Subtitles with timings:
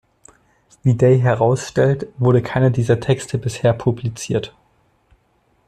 [0.81, 4.51] Wie Day herausstellt, wurde keiner dieser Texte bisher publiziert.